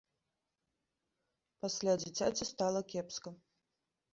Пасля 1.65 1.93
дзіцяці 2.05 2.43
стала 2.53 2.81
кепска. 2.95 3.29